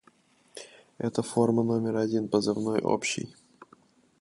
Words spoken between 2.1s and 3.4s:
позывной общий.